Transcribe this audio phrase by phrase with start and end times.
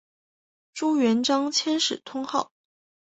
[0.73, 2.51] 朱元璋遣使通好。